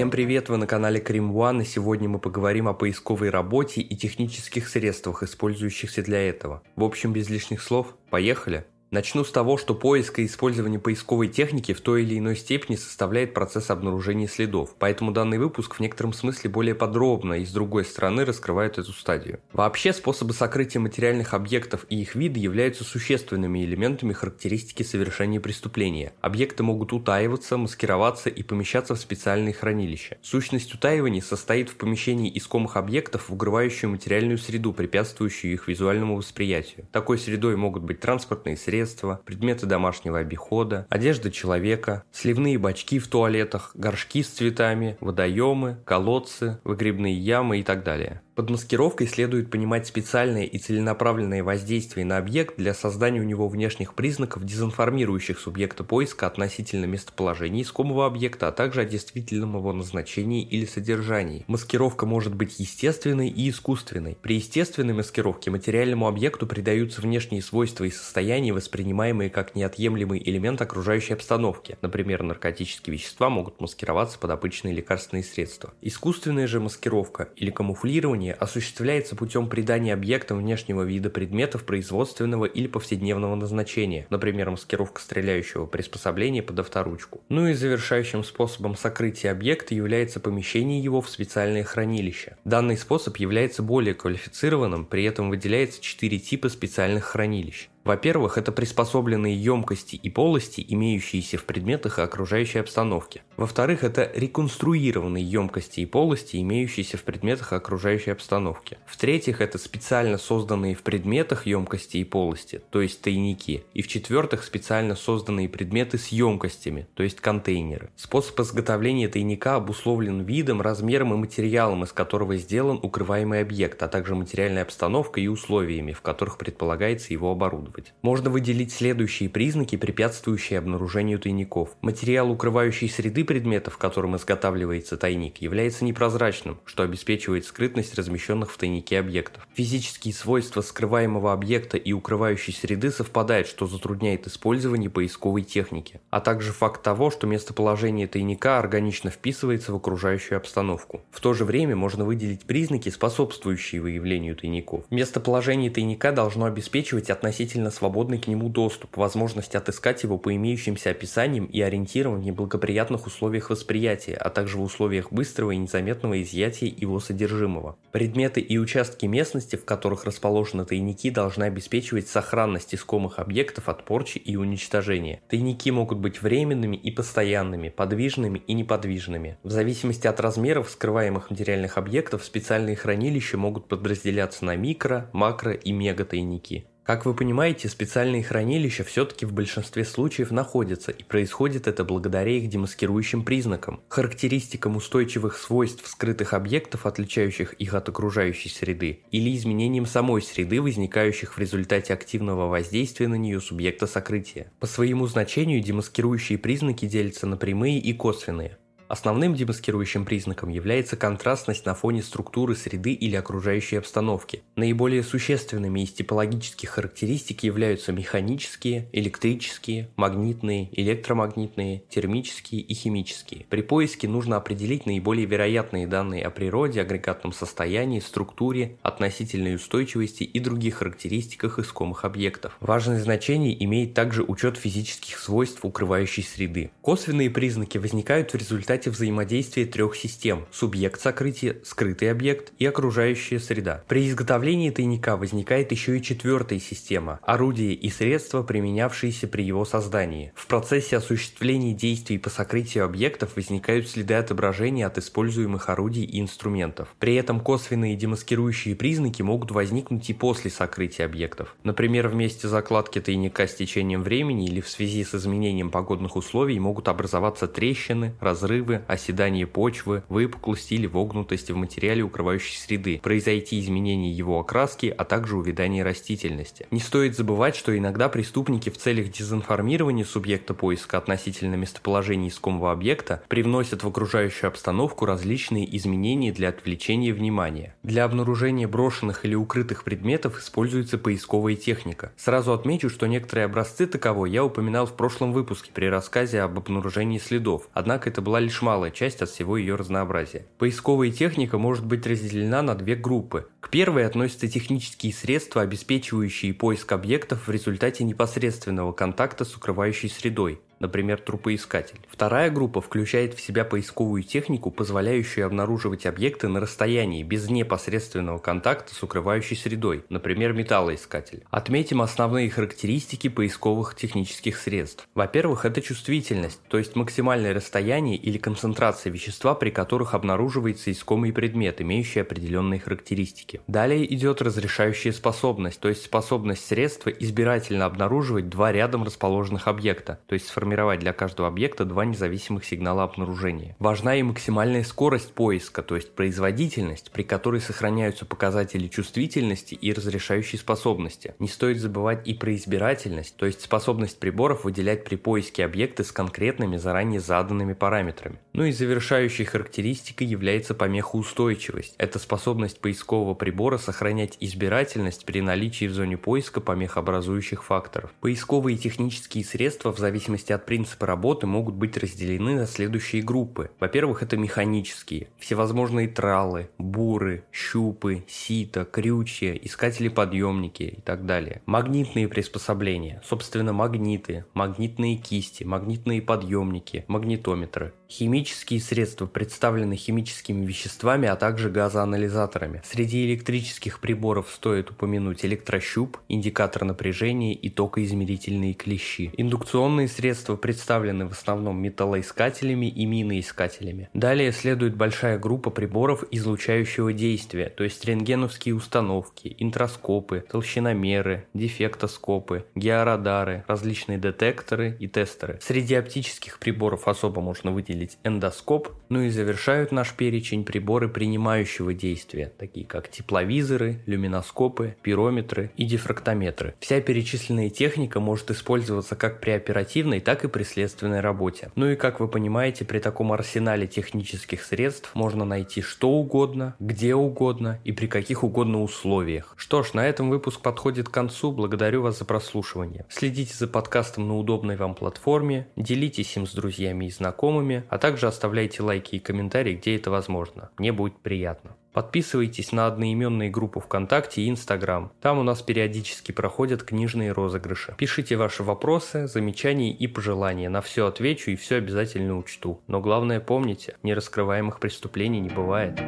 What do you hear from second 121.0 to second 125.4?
и материалом, из которого сделан укрываемый объект, а также материальной обстановкой и